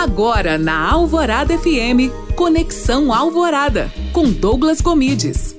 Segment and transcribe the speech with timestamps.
[0.00, 5.56] Agora na Alvorada FM, Conexão Alvorada, com Douglas Comides.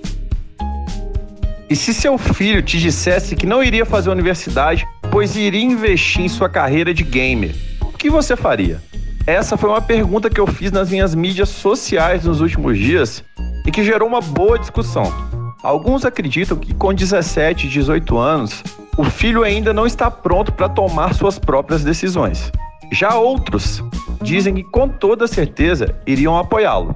[1.69, 6.29] E se seu filho te dissesse que não iria fazer universidade, pois iria investir em
[6.29, 8.81] sua carreira de gamer, o que você faria?
[9.27, 13.21] Essa foi uma pergunta que eu fiz nas minhas mídias sociais nos últimos dias
[13.67, 15.13] e que gerou uma boa discussão.
[15.61, 18.63] Alguns acreditam que com 17, 18 anos,
[18.95, 22.49] o filho ainda não está pronto para tomar suas próprias decisões.
[22.91, 23.83] Já outros
[24.21, 26.95] dizem que com toda certeza iriam apoiá-lo.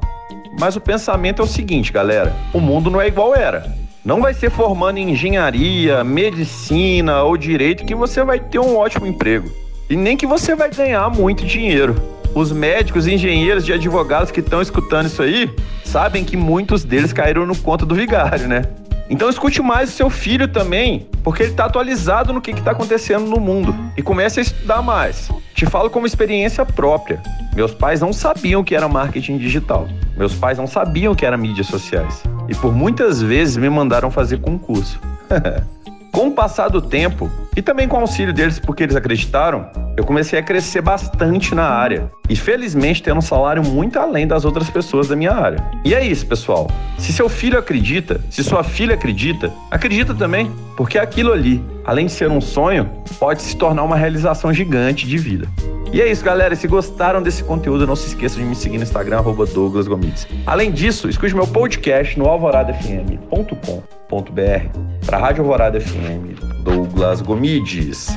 [0.59, 3.72] Mas o pensamento é o seguinte, galera: o mundo não é igual era.
[4.05, 9.08] Não vai ser formando em engenharia, medicina ou direito que você vai ter um ótimo
[9.08, 9.50] emprego.
[9.90, 11.95] E nem que você vai ganhar muito dinheiro.
[12.36, 15.50] Os médicos, engenheiros e advogados que estão escutando isso aí
[15.86, 18.64] sabem que muitos deles caíram no conto do vigário, né?
[19.13, 23.27] Então escute mais o seu filho também, porque ele está atualizado no que está acontecendo
[23.27, 25.30] no mundo e comece a estudar mais.
[25.53, 27.22] Te falo como experiência própria.
[27.55, 29.88] Meus pais não sabiam o que era marketing digital.
[30.17, 32.23] Meus pais não sabiam o que era mídias sociais.
[32.50, 35.00] E por muitas vezes me mandaram fazer concurso.
[36.14, 40.06] com o passar do tempo, e também com o auxílio deles, porque eles acreditaram, eu
[40.06, 42.11] comecei a crescer bastante na área.
[42.30, 45.58] E felizmente tendo um salário muito além das outras pessoas da minha área.
[45.84, 46.69] E é isso, pessoal.
[47.00, 50.52] Se seu filho acredita, se sua filha acredita, acredita também.
[50.78, 55.17] Porque aquilo ali, além de ser um sonho, pode se tornar uma realização gigante de
[55.17, 55.47] vida.
[55.94, 56.55] E é isso, galera.
[56.55, 59.22] Se gostaram desse conteúdo, não se esqueçam de me seguir no Instagram,
[59.53, 60.27] Douglas Gomides.
[60.44, 68.08] Além disso, escute meu podcast no alvoradafm.com.br para Rádio Alvorada FM, Douglas Gomides.